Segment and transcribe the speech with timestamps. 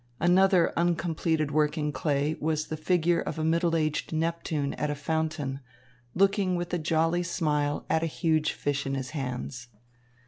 [0.19, 4.95] Another uncompleted work in clay was the figure of a middle aged Neptune at a
[4.95, 5.59] fountain,
[6.15, 9.67] looking with a jolly smile at a huge fish in his hands.